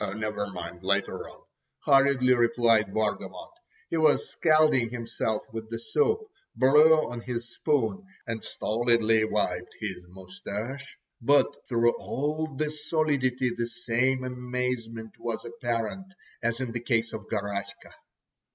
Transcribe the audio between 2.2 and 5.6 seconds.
replied Bargamot. He was scalding himself